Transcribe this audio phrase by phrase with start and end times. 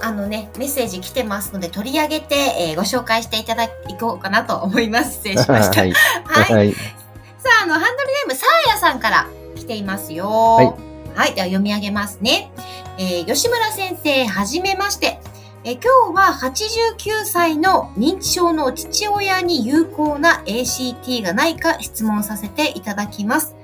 [0.00, 3.70] さあのね、メッセージ来てますので取り上げて、えーご紹介していただい
[4.00, 5.14] こうかなと思います。
[5.24, 5.80] 失礼しました。
[5.80, 5.92] はい。
[6.24, 6.54] はい。
[6.56, 6.72] はい。
[6.72, 6.78] さ
[7.60, 10.28] あ、あの、ハンドルネーム、さあやさんから来ていますよ。
[10.28, 10.66] はい。
[11.14, 11.34] はい。
[11.34, 12.50] では読み上げますね。
[12.98, 15.20] えー吉村先生、はじめまして。
[15.64, 23.54] えー今日は89歳の認知症の父親に有効な ACT がないか質問させていただきます。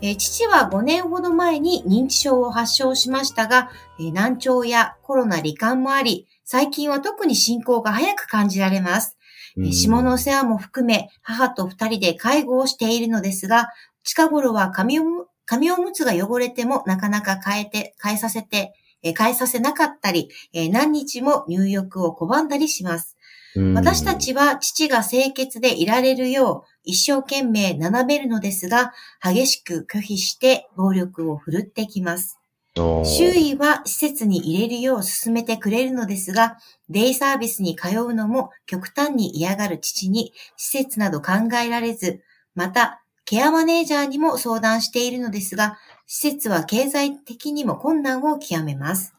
[0.00, 9.16] えー父は5年ほど前に認知症を発症しましたが、えー難聴やコロナ罹患もあり、最近は特に進行が早く感じられます。
[9.56, 13.68] えー下の世話も含め、母と二人で介護をしているのですが、
[14.02, 23.13] 近頃は髪をむ、髪おむつが汚れてもなかなか変えて、変えさせて、えー変えさせなかったり、えー何日も入浴を拒んだりします。
[23.56, 32.38] うん私た、ちは父が清潔でいられるよう一生懸命学べるのですが、激しく拒否して暴力を振るってきます。
[32.76, 41.32] 周囲は施設に入れるよう勧めてくれるのですが、デイサービスに通うのも極端に嫌がる父に施設など考
[41.64, 42.22] えられず、
[42.54, 49.14] また、ケアマネージャーにも相談しているのですが、施設は経済的にも困難を極めます。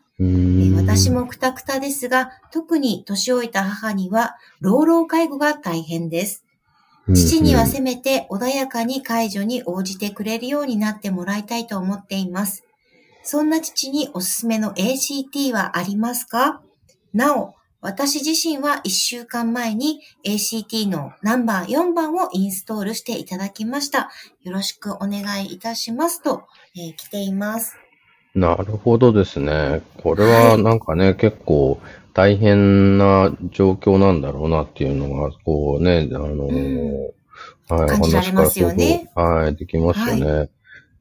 [0.88, 6.46] 私もくたくたですが、特に年老いた母には、老老介護が大変です。
[7.14, 12.64] 父にはせめて穏やかに介助に応じてくれるようになってもらいたいと思っています。
[13.24, 16.62] そんな父におすすめの ACT はありますか？
[17.14, 24.12] なお、私自身は1週間前に ACT のナンバー4番をインストールしていただきました。
[24.44, 26.44] よろしくお願いいたしますと、
[26.78, 27.76] えー来ています。
[28.36, 29.82] なるほどですね。
[30.04, 31.80] これははいなんかね、結構
[32.14, 37.16] 大変な状況なんだろうなっていうのが、こうね、あのー
[37.70, 40.50] はい、感じられますよねはい、できますよね。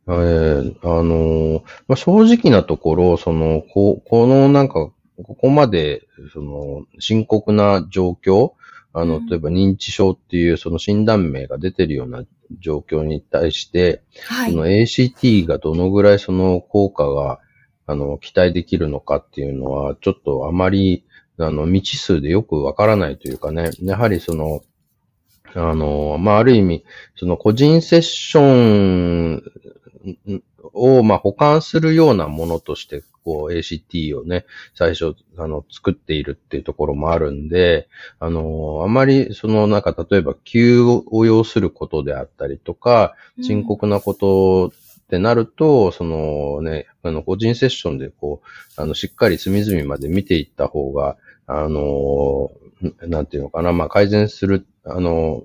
[0.07, 4.91] えーあのーまあ、正直なところ、その、ここのなんか、
[5.23, 8.53] ここまで、その、深刻な状況、
[8.95, 12.25] あの、うん例えば認知症っていうその診断名が出てるような
[12.61, 14.57] 状況に対して、はいそ。
[14.57, 17.41] の ACT がどのぐらいその効果が、
[17.87, 21.05] あの、期待できるのかっていうのは、ちょっとあまり、
[21.39, 24.63] あの、未知数でよくわからないというかね、やはりその、
[25.55, 26.85] あの、まあ、ある意味、
[27.17, 29.43] その個人セッション
[30.73, 37.89] を、まあ、保管するようなものとして、こう、ACT をね、最初、あの、作っているっていうところもあるんで、
[38.21, 52.51] あの、あまり、その、なんか、例えば、急を要することであったりとか、深刻なことってなると、そのね、あの、個人セッションでこう、あの、しっかり隅々まで見ていった方が、あの、
[52.83, 55.45] んなんていうのかな、まあ、改善する、あの、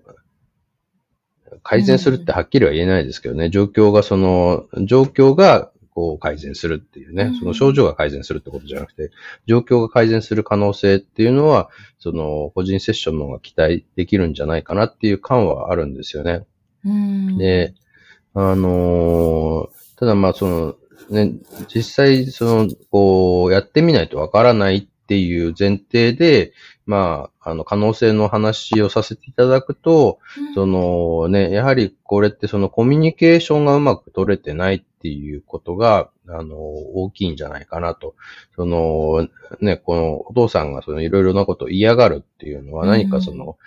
[1.63, 7.35] 改善するってはっきりは言えないですけどね、状況がその、状況が、こう改善するっていうね、うん。
[7.35, 9.11] その症状が改善するってことじゃなくて、
[9.45, 16.45] 状況が改善する可能性っていうのは、その、個人セッションの方が期待できるんじゃないかなっていう感はあるんですよね。
[16.85, 17.73] うん、で、
[18.33, 20.75] あのーただまあその、
[21.09, 21.33] ね、
[21.67, 26.53] 実際その、こう、やってみないとわからないっていう前提で、
[26.85, 30.53] まあ、あの、可能性の話をさせていただくと、うん。
[30.53, 38.15] そのね、やはりこれってそのコミュニケーションがうまく取れてないっていうことが、あの、大きいんじゃないかなと。
[38.55, 39.27] その、
[39.61, 43.57] ね、このお父さんがそのいろいろなことを嫌がるっていうのは何かその、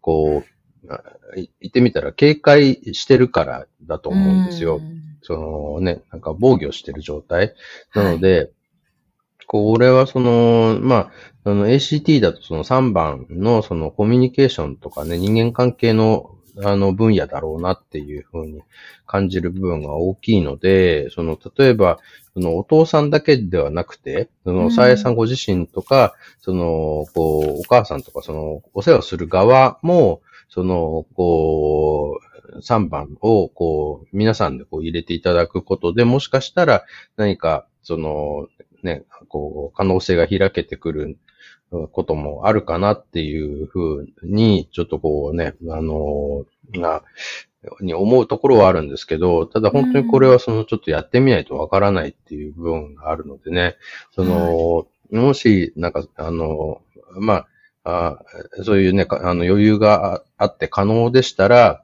[0.00, 0.42] こ
[0.86, 1.02] う、あ
[1.36, 4.76] い言ってみたら警戒してるからだと思うんですよ。
[4.76, 7.54] うんそのね、なんか防御してる状態。
[7.94, 8.50] なので、
[9.46, 11.10] これはその、ま
[11.44, 18.62] あ、あの ACT だとその3番のそのコミュニケーションとかね、人間関係のあの分野だろうなっていうふうに
[19.06, 21.98] 感じる部分が大きいので、その例えば、
[22.34, 32.20] そのお父さんだけではなくて、そのさえさんご自身とか、その、こう、お母さんとか、その、お世話する側も、その、こ
[32.54, 36.84] う、3番を、こう、皆さんでこう入れていただくことで、もしかしたら
[37.16, 38.48] 何か、その、
[38.82, 41.18] ね、こう、可能性が開けてくる
[41.92, 47.02] こともあるかなっていうふうに、ちょっとこうね、あの、な、
[47.80, 53.76] に思うところはあるんですけど、ただ本当にこれはそのちょっとやってみないとわからないっていう部分があるのでね、
[54.12, 56.80] その、もし、なんか、あの、
[57.14, 57.46] まあ、
[57.82, 58.18] あ
[58.62, 61.82] そういうね、あの余裕があって可能でしたら、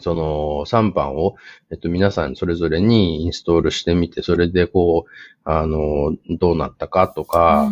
[0.00, 1.36] その3番を、
[1.70, 5.10] えっと、皆さんそれぞれにインストールしてみて、それでこう、
[5.44, 7.70] あの、どうなったかとか、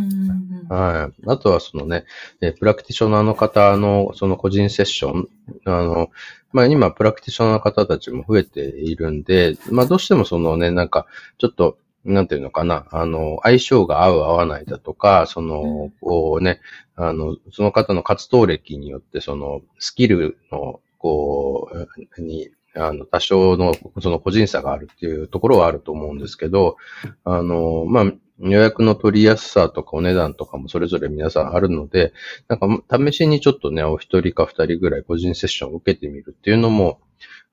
[0.69, 1.29] はい。
[1.29, 2.05] あとはそのね、
[2.41, 5.29] えプラクティショナーの方のその個人セッション、
[5.67, 6.11] あの、
[6.53, 11.07] まあ今、プラクティショナーの方たちも増えているんで、まあどうしてもそのね、なんか、
[11.39, 16.61] ちょっと、なんていうのかな、あの、相性が合う合わないだとか、その、こうね、
[16.95, 21.71] あの、その方の活動歴によって、その、スキルのこ
[22.19, 26.77] う、に、あの、多少の、その個人差があるっていうところはあると思うんですけど、
[27.23, 32.13] あの、まあ、予約の取りやすさとかお値段とかもそれぞれ皆さんあるので、
[32.49, 37.01] なんか試しにちょっとね、お一人か二人ぐらい個人セッションを受けてみるっていうのも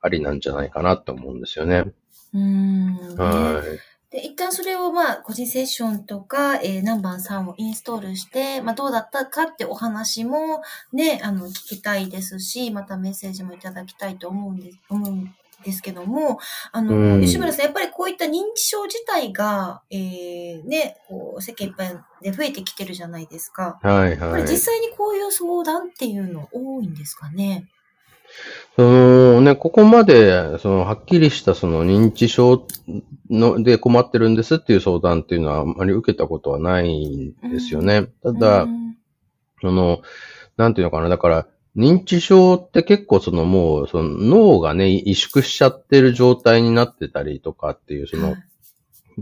[0.01, 1.85] ありなんじゃないかなと思うんですよね。
[2.33, 2.97] うん。
[3.17, 3.92] はい。
[4.13, 10.61] で、一旦それをまあ、個人セッションとか、えー、ナンバー3をインストールして、まあ、どうだったかってお話も
[10.93, 16.37] ね、あの、聞きたいですし、またメッセージもいただきたいと思うんです、思うんですけども、
[16.71, 23.79] あの、吉村さん、やっぱりこういった認知症自体が、えー、ね、こう、世間いっぱいで増えてきてるじゃないですか。
[23.81, 24.43] はいはい。
[24.43, 27.65] 実際にこういう相談っていうの多いんですかね？
[28.75, 32.65] そのね、ここまで、その、はっきりしたその認知症
[33.29, 38.09] の、で困ってるんですっていう相談っていうのはあまり受けたことはないんですよね。
[38.23, 38.97] うん、ただ、うん、
[39.61, 40.01] その、
[40.57, 48.35] なんていうのかな、だから、認知症って結構そのもう、その脳がね、萎縮しちゃってる状態になってたりとかっていう、その、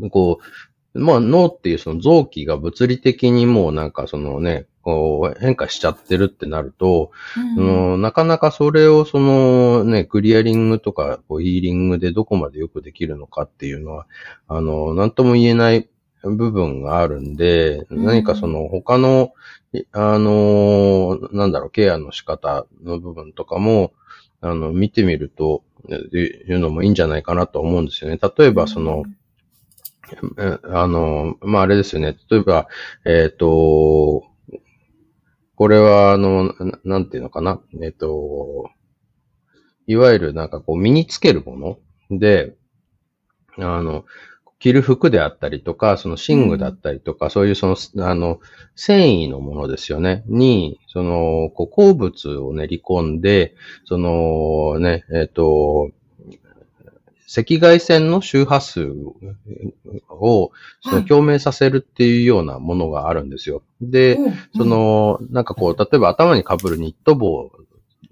[0.09, 0.39] こ
[0.93, 14.07] う、まあ脳っていうその臓器が物理的にもうなんかそのね、こう変化しちゃってるってなると、うん、のなかなかそれをそのね、クリアリングとかこうヒーリングでどこまでよくできるのかっていうのは、
[14.47, 15.87] あの、なんとも言えない
[16.23, 19.33] 部分があるんで、うん、何かその他の、
[19.91, 23.93] あの、なんだろう、ケアの仕方の部分とかも、
[24.41, 28.19] あの、見てみると、いうのもいいんじゃないかなと思うんですよね。
[28.37, 29.15] 例えば、その、うん
[30.63, 32.17] あの、まあ、あれですよね。
[32.29, 32.67] 例えば、
[33.05, 34.25] えっ、ー、と、
[35.61, 37.61] これは、あの、なんていうのかな？
[37.83, 38.71] えっと、
[39.85, 41.55] いわゆるなんかこう身につけるも
[42.09, 42.17] の？
[42.17, 42.55] で、
[43.59, 44.05] あの、
[44.57, 47.75] 着る服であったりとか、その寝具だったりとか、うん、そういうその、
[48.07, 48.39] あの、
[48.75, 50.23] 繊維のものですよね？
[50.25, 53.53] に、その、こう、鉱物を練り込んで、
[53.85, 55.91] その、ね、えっ、と、
[57.37, 58.89] 赤外線の周波数
[60.09, 60.51] を
[60.81, 63.63] その共鳴させるっていうようなものがあるんですよ。
[63.81, 64.17] で、
[64.55, 67.51] その、なんかこう、例えば頭に被るニット帽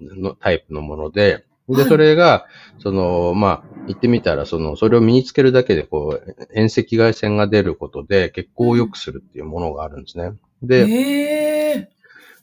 [0.00, 2.46] のタイプのもので、で、それが、
[2.78, 10.32] その、まあ、言ってみたら、その、それを身につけるだけで、こう、遠赤外線が出ることで、血行を良くするっていうものがあるんですね。
[10.62, 11.88] で、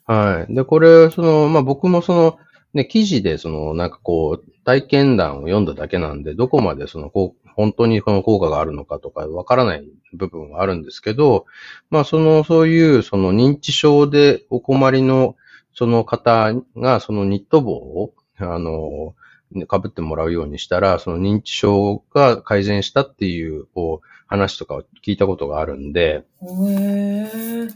[0.06, 0.54] はい。
[0.54, 2.38] で、これ、その、まあ、僕もその、
[2.74, 11.46] ね、記事で、その、なんかこう、体験談を読んだだけなんで、どこまでその、こう、本当にこの効果があるのかとかわからない部分はあるんですけど、
[11.90, 15.36] まあ、その、そういう、その認知症でお困りの、
[15.72, 19.14] その方が、そのニット帽を、あの、
[19.52, 27.70] 被ってもらうようにしたら、その認知症が改善したっていう、こう、話とかを聞いたことがあるんで、へー。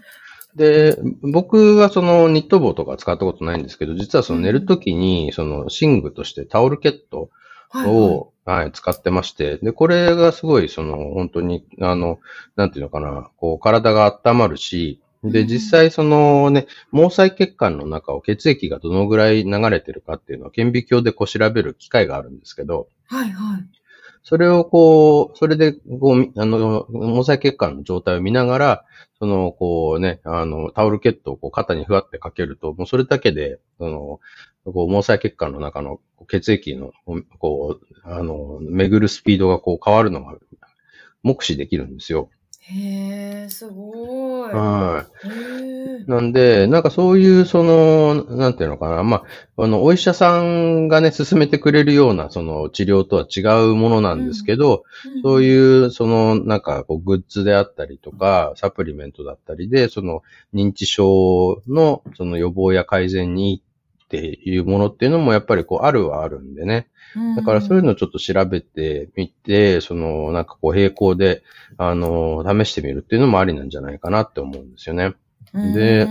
[0.57, 7.31] で、僕はそのニット帽とか使ったことないんですけど、実はその寝るときに、その寝具としてタオルケットを、
[7.71, 8.33] はい、はい。
[8.45, 12.19] はい、使ってまして、で、これがすごいその本当に、あの、
[12.57, 23.82] なんていうのかな、こう体が温まるし、で、実際そのね、毛細血管の中を血液がどのぐらい流れてるかっていうのは顕微鏡でこう調べる機会があるんですけど、はいはい。
[24.25, 28.85] それをこう、それで、こう、あの、毛細血管の状態を見ながら、
[29.19, 34.21] その、こうね、あの、タオルケットをこう肩にふわってかけると、もうそれだけで、その、
[34.73, 36.93] こう、毛細血管の中の血液の、
[37.39, 40.37] こう、あの、巡るスピードがこう変わるのが、
[41.23, 42.31] 目視できるんですよ。
[42.61, 44.53] へえ、すごい。
[44.53, 45.29] はい。
[46.07, 49.03] なんで、なんかそういう、その、なんていうのかな。
[49.03, 49.25] ま
[49.57, 54.85] あ、あの、お医者さんがね、進めてくれるような、その治療とは違うものなんですけど、
[55.15, 60.23] うん、そういう、その、なんか、こう、グッズであったりとか、サプリメントだったりで、その、
[60.55, 63.63] 認知症の、その予防や改善に
[64.05, 66.89] っていうものっていうのも、やっぱりこう、あるはあるんでね。
[67.37, 71.43] だからそういうのをちょっと調べてみて、その、なんかこう並行で、
[71.77, 75.15] あの、試してみるっていうのもありなんじゃないかなって思うんですよね。
[75.75, 76.07] で、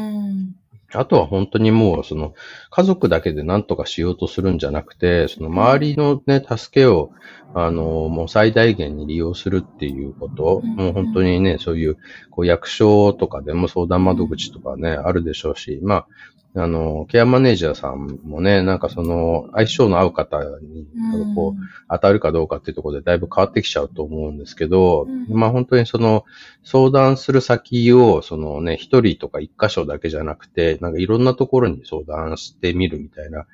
[0.94, 2.34] あとは本当にもう、その、
[2.70, 7.12] 家族だけで何とかしようとするんじゃなくて、その周りのね、助けを、
[7.54, 10.76] あの、もう最大限に利用するっていうこと、うん。
[10.76, 11.98] もう本当にね、そういう、
[12.30, 16.08] こう、役所とかでも相談窓口とかね、あるでしょうし、まあ、
[16.54, 20.86] あの、ケアマネージャーさんもね、なんかその、相性の合う方に、
[21.34, 26.26] こう、当たるかどうかっていうところでだいぶ変わってきちゃうと思うんですけど、うんまあ本当にその
[26.64, 33.46] 相談する先を、そのね、一人とか一箇所だけじゃなくて、なんかいろんなところに相談してみるみたいな。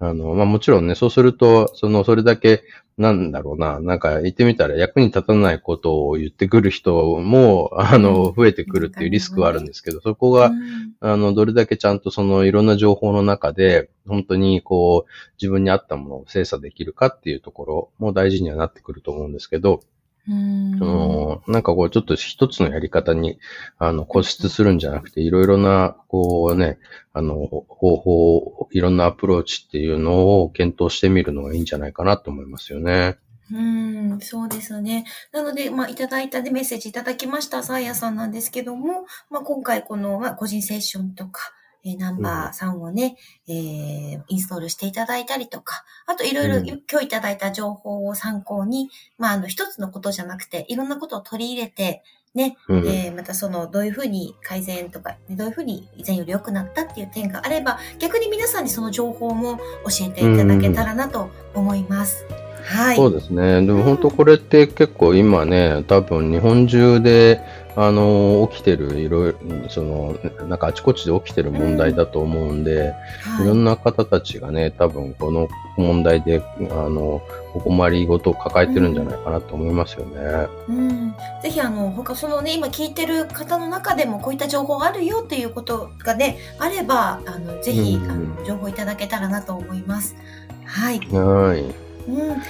[0.00, 2.64] あの、まあもちろんね、そうすると、その、それだけ、
[2.96, 10.92] なんだろうな、なんか言ってみたら役に立たないことを言ってくる人も、あの、増えてくるっていうリスクはあるんですけど、そこが、うん。
[11.00, 15.10] あの、どれだけちゃんとそのいろんな情報の中で、本当にこう、
[15.40, 19.80] 自分に合ったものを精査できるかっていうところも大事にはなってくると思うんですけど、
[20.28, 23.38] うんその、なんかこう、ちょっと一つのやり方に、
[23.78, 26.78] あの、固執するんじゃなくて、いろいろな、こうね、
[27.12, 33.18] あの、方法、いろんなアプローチっていうのを検討してみるのがいいんじゃないかなと思いますよね。
[33.52, 35.04] うん、そうですね。
[35.32, 41.52] なので、まあ、いただいたでメッセージいただきました、サーヤさんなんですけども、まあ、今回この、まあ、個人セッションとか、
[41.84, 43.16] えーナンバー3をね、
[43.48, 52.02] えーインストールしていただいたりとか、あといろいろうん今日いただいた情報を参考に、まあ、あの、一つのことじゃなくて、いろんなことを取り入れて、
[52.34, 52.86] ね、うん。
[52.88, 62.26] えーまたその、どういうふうに改善とか、どういうふうに以前より良くなったっていう点があれば、逆に皆さんにその情報も教えていただけたらなと思います。
[62.64, 62.96] はい。
[62.96, 63.64] そうですね。
[63.64, 67.40] でも本当これって結構今ね、多分日本中で、
[67.76, 70.16] あの、起きてる、いろいろ、その、
[70.48, 77.20] なんかあちこちで起きてる問題だと思うんで、はいいろんな方たちがね、多分この問題で、あの、
[77.54, 80.48] お困りごとを抱えてるんじゃないかなと思いますよね。
[80.68, 90.16] うん、ぜひあの他そのね今聞いてる方の中でもこういった情報あるよっていうことがねあればあのぜひ、うんあの情報いただけたらなと思います。
[90.64, 91.84] はい、はい。
[92.10, 92.42] うん、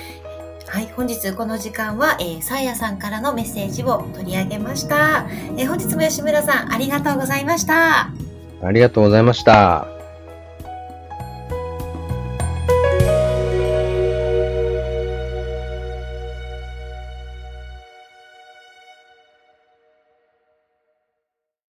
[0.75, 5.29] はい本日この時間は、えー、さやさんからのメッセージを取り上げました。
[5.57, 8.11] えー本日も吉村さんありがとうございました。
[8.61, 9.94] ありがとうございました。